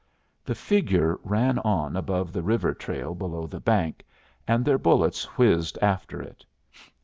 The 0.43 0.55
figure 0.55 1.19
ran 1.23 1.59
on 1.59 1.95
above 1.95 2.33
the 2.33 2.41
river 2.41 2.73
trail 2.73 3.13
below 3.13 3.45
the 3.45 3.59
bank, 3.59 4.03
and 4.47 4.65
their 4.65 4.79
bullets 4.79 5.25
whizzed 5.37 5.77
after 5.79 6.19
it. 6.19 6.43